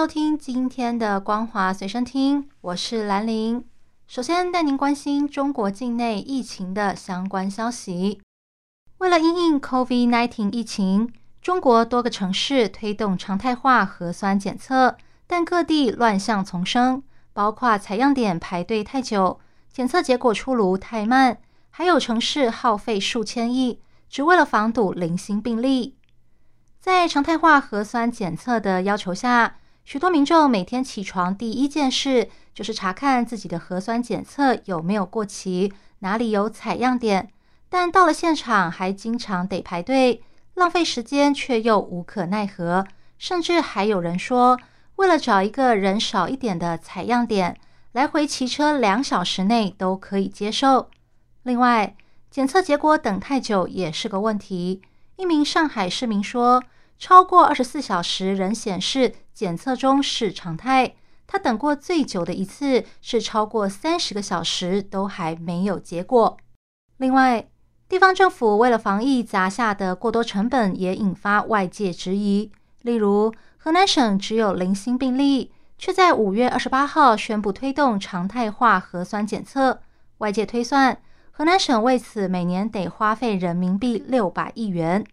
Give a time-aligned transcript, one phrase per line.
[0.00, 3.62] 收听今天的《光华随身听》，我是兰玲。
[4.06, 8.18] 首先带您关心中国境内疫情的相关消息。
[8.96, 14.96] 为了因应 COVID-19 疫情，中国多个城市推动常态化核酸检测，
[15.26, 17.02] 但各地乱象丛生，
[17.34, 19.38] 包括采样点排队太久、
[19.70, 21.36] 检测结果出炉太慢，
[21.68, 25.98] 还有城市耗费数千亿，只为了防堵零星病例。
[26.80, 29.56] 在常态化核酸检测的要求下，
[29.90, 37.28] 许多民众每天起床第一件事就是查看自己的核酸检测有没有过期，哪里有采样点。
[37.68, 40.22] 但到了现场，还经常得排队，
[40.54, 42.86] 浪费时间，却又无可奈何。
[43.18, 44.56] 甚至还有人说，
[44.94, 47.58] 为了找一个人少一点的采样点，
[47.90, 50.88] 来回骑车两小时内都可以接受。
[51.42, 51.96] 另外，
[52.30, 54.82] 检测结果等太久也是个问题。
[55.16, 56.62] 一名上海市民说，
[57.00, 60.94] 超过二十四小时仍显示检测中是常态。
[61.26, 66.36] 他等过最久的一次是超过三十个小时，都还没有结果。
[66.98, 67.48] 另外，
[67.88, 72.52] 地方政府为了防疫砸下的过多成本，也引发外界质疑。
[72.82, 79.80] 例如，河南省只有零星病例，却在五月二十八号宣布推动常态化核酸检测。
[80.18, 85.06] 外界推算，河南省为此每年得花费人民币六百亿元。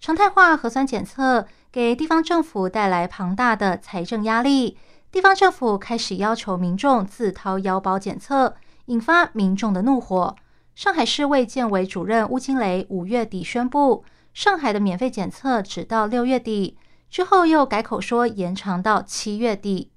[0.00, 4.78] 常态化核酸检测给地方政府带来庞大的财政压力，
[5.12, 8.56] 地方政府开始要求民众自掏腰包检测，
[8.86, 10.34] 引发民众的怒火。
[10.74, 14.02] 上海市卫健委主任邬金雷五月底宣布，
[14.32, 16.78] 上海的免费检测只到六月底，
[17.10, 19.90] 之后又改口说延长到七月底。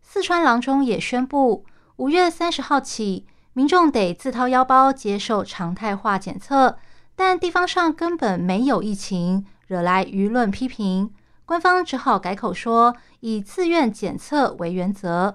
[0.00, 1.66] 四川阆中也宣布，
[1.96, 6.78] 五月三十号起，民众得自掏腰包接受常态化检测，
[7.18, 11.12] 但地方上根本没有疫情，惹来舆论批评，
[11.44, 15.34] 官方只好改口说以自愿检测为原则。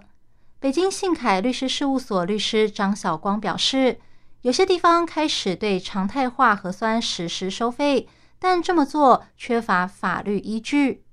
[0.61, 3.99] 北京信凯律师事务所律师张晓光表示。
[4.43, 11.05] 有些地方开始对常态化核酸实施收费，但这么做缺乏法律依据。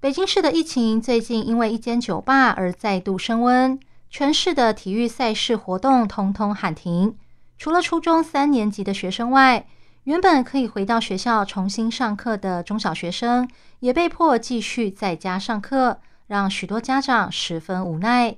[0.00, 3.78] 北京市的疫情最近因为一间酒吧而再度升温，
[4.08, 7.14] 全市的体育赛事活动通通喊停。
[7.58, 9.66] 除了初中三年级的学生外，
[10.04, 13.48] 原本可以回到学校重新上课的中小学生
[13.80, 18.36] 也被迫继续在家上课，让许多家长十分无奈。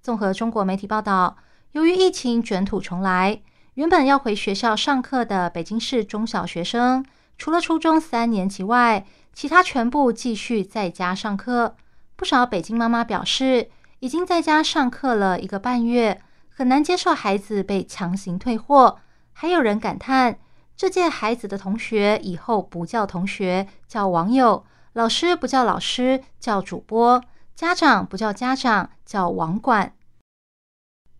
[0.00, 1.36] 综合中国媒体报道。
[1.72, 3.42] 由于疫情卷土重来，
[3.74, 7.04] 原本要回学校上课的北京市中小学生，
[7.36, 11.74] 除了初中三年级外，其他全部继续在家上课。
[12.14, 16.22] 不少北京妈妈表示，已经在家上课了一个半月，
[16.56, 19.00] 很难接受孩子被强行退货。
[19.32, 20.38] 还有人感叹，
[20.76, 27.20] 这届孩子的同学以后不叫同学，叫网友；老师不叫老师，叫主播；
[27.56, 29.92] 家长不叫家长，叫网管。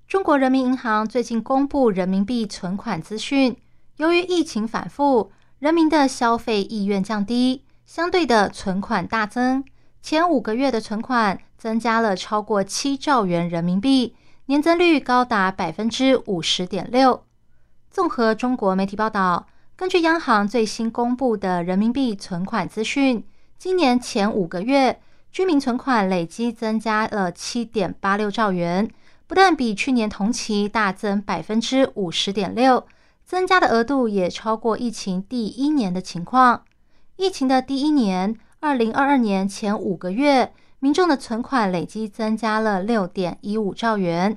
[0.06, 3.56] 中国人民银行最近公布人民币存款资讯，
[3.97, 9.65] 由于疫情反复，人民的消费意愿降低，相对的存款大增。
[10.01, 14.15] 前五个月的存款增加了超过七兆元人民币，
[14.47, 17.25] 年增率高达百分之五十点六。
[17.91, 23.25] 综合中国媒体报道，根据央行最新公布的人民币存款资讯，
[23.56, 25.00] 今年前五个月
[25.33, 28.91] 居民存款累计增加了七点八六兆元。
[29.27, 32.87] 不但比去年同期大增百分之五十点六，
[33.25, 36.62] 增加的额度也超过疫情第一年的情况。
[37.16, 40.53] 疫情的第一年，二零二二年前五个月，
[40.84, 44.36] 民众的存款累计增加了六点一五兆元。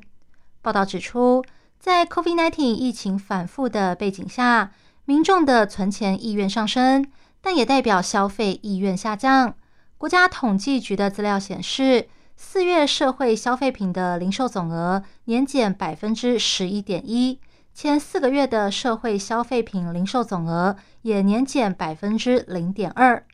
[0.62, 1.44] 报道指出，
[1.78, 4.72] 在 COVID-19 疫情反复的背景下，
[5.04, 7.06] 民众的存钱意愿上升，
[7.42, 9.56] 但也代表消费意愿下降。
[9.98, 12.08] 国家统计局的资料显示。
[12.40, 17.40] 四月社会消费品的零售总额年减百分之十一点一，
[17.74, 23.26] 前四个月的社会消费品零售总额也年减百分之零点二。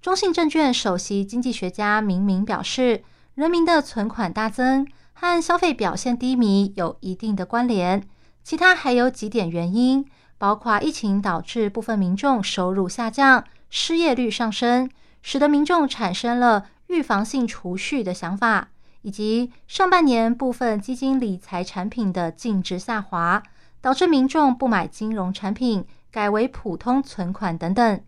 [0.00, 3.02] 中信证券首席经济学家明明表示，
[3.34, 8.02] 人民的存款大增和消费表现低迷有一定的关联，
[8.44, 10.06] 其他还有几点原因，
[10.38, 14.88] 包括疫情导致部分民众收入下降，失业率上升，
[15.20, 16.66] 使得民众产生了。
[16.88, 18.68] 预防性储蓄的想法，
[19.02, 23.42] 以及上半年部分基金理财产品的净值下滑，
[23.82, 28.00] 导致民众不买金融产品，改为普通存款等等。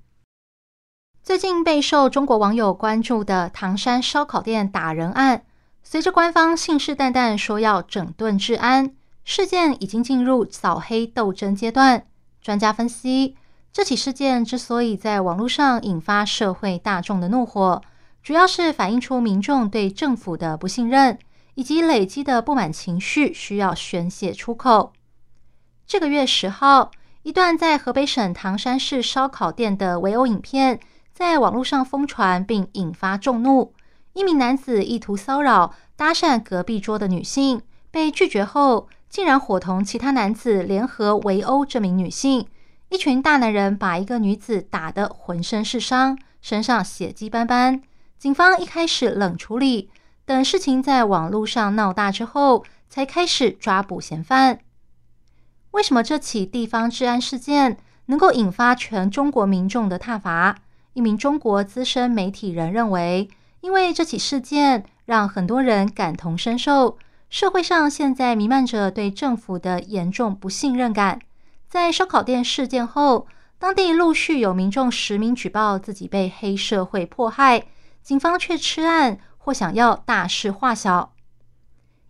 [1.22, 5.42] 最近备受中国网友关注的唐山烧烤店打人案，
[5.82, 12.06] 随着官方信誓旦旦说要整顿治安，事件已经进入扫黑斗争阶段。
[12.40, 13.36] 专家分析，
[13.70, 17.82] 这起事件之所以在网络上引发社会大众的怒火，
[18.22, 21.18] 主要是反映出民众对政府的不信任，
[21.54, 24.94] 以及累积的不满情绪需要宣泄出口。
[25.86, 26.90] 这个月十号，
[27.22, 30.80] 一段在河北省唐山市烧烤店的围殴影片。
[31.20, 33.74] 在网络上疯传，并引发众怒。
[34.14, 42.46] 一名男子意图骚扰、搭讪隔壁桌的女性，被拒绝后，竟然伙同其他男子联合围殴这名女性。
[42.88, 47.82] 一群大男人把一个女子打得浑身是伤，身上血迹斑斑。
[48.18, 49.90] 警方一开始冷处理，
[50.24, 54.60] 等事情在网络上闹大之后，才开始抓捕嫌犯。
[55.72, 57.76] 为什么这起地方治安事件
[58.06, 60.56] 能够引发全中国民众的挞伐？
[60.92, 63.28] 一名中国资深媒体人认为，
[63.60, 66.98] 因为这起事件让很多人感同身受，
[67.28, 71.20] 社会上现在弥漫着对政府的严重不信任感。
[71.68, 73.28] 在烧烤店事件后，
[73.58, 77.64] 当地陆续有民众实名举报自己被黑社会迫害，
[78.02, 81.12] 警方却吃案或想要大事化小。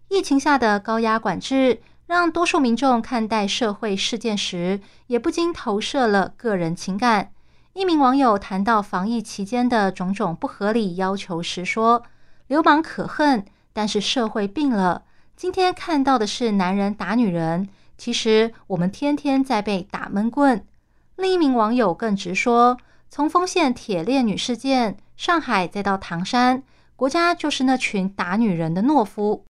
[0.08, 7.32] 疫情下的高压管制，让多数民众看待社会事件时，也不禁投射了个人情感。
[7.72, 12.02] 一名网友谈到防疫期间的种种不合理要求时说
[12.48, 15.04] ：“流氓可恨，但是社会病了。
[15.36, 20.66] 今天看到的是男人打女人，其实我们天天在被打闷棍。”
[21.14, 22.76] 另一名网友更直说
[23.08, 26.64] ：“从丰县铁链女事件、上海再到唐山，
[26.96, 29.44] 国家就是那群打女人的懦夫。”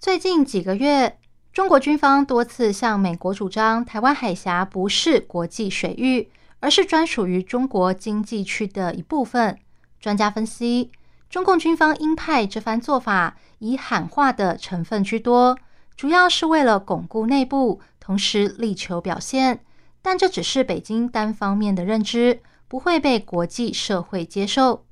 [0.00, 1.20] 最近几个月，
[1.52, 6.28] 中国军方多次向美国主张台湾海峡不是国际水域。
[6.64, 9.58] 而是专属于中国经济区的一部分。
[10.00, 10.90] 专家分析，
[11.28, 15.58] 中共军方鹰派这番做法以喊话的成分居多，
[15.94, 19.60] 主要是为了巩固内部，同时力求表现。
[20.00, 24.86] 但这只是北京单方面的认知，不会被国际社会接受。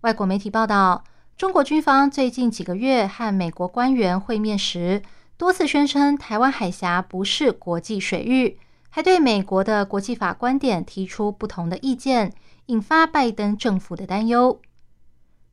[0.00, 1.04] 外国媒体报道，
[1.36, 5.02] 中国军方最近几个月和美国官员会面时，
[5.36, 8.58] 多次宣称台湾海峡不是国际水域。
[8.96, 12.32] 还对美国的国际法观点提出不同的意见，
[12.64, 14.58] 引发拜登政府的担忧。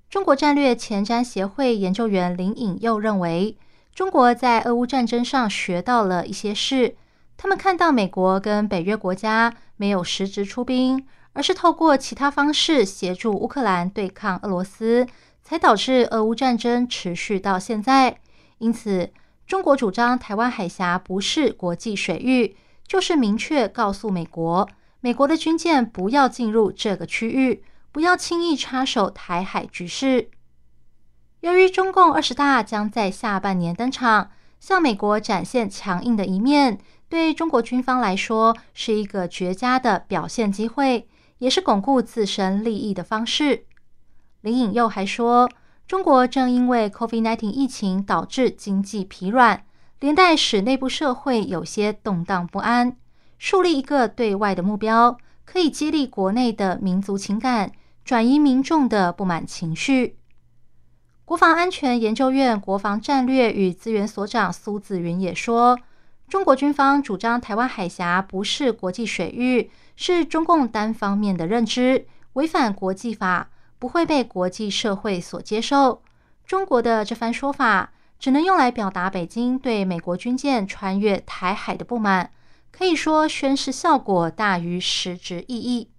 [0.09, 3.57] 中国战略前瞻协会研究员林颖又认为，
[3.93, 6.95] 中国在俄乌战争上学到了一些事。
[7.35, 15.05] 他们看到美国跟北约国家没有实质出兵，而是透过其他方式协助乌克兰对抗俄罗斯，
[15.41, 18.19] 才导致俄乌战争持续到现在。
[18.59, 19.11] 因此，
[19.45, 22.55] 中国主张台湾海峡不是国际水域。
[22.93, 24.69] 就是明确告诉美国，
[24.99, 30.29] 美国的军舰不要进入这个区域，不要轻易插手台海局势。
[31.39, 34.29] 由于中共二十大将在下半年登场，
[34.59, 36.77] 向美国展现强硬的一面，
[37.09, 41.07] 对中国军方来说是一个绝佳的表现机会，
[41.39, 43.65] 也是巩固自身利益的方式。
[44.41, 45.49] 林颖佑还说，
[45.87, 49.65] 中国正因为 COVID-19 疫情导致经济疲软。
[50.03, 52.97] 连带使内部社会有些动荡不安，
[53.37, 57.71] 树立一个对外的目标，可以激励国内的民族情感，
[58.03, 60.17] 转移民众的不满情绪。
[61.23, 65.79] 国防安全研究院国防战略与资源所长苏子云也说，
[66.27, 76.01] 中国军方主张台湾海峡不是国际水域，是中共单方面的认知，违反国际法，不会被国际社会所接受。
[76.45, 77.91] 中国的这番说法。
[78.23, 82.31] 只能用来表达北京对美国军舰穿越台海的不满，
[82.71, 85.89] 可以说宣示效果大于实质意义。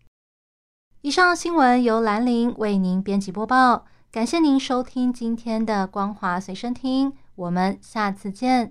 [1.02, 8.62] 以上新闻由兰陵为您编辑播报，感谢您收听今天的光华随身听，我们下次见。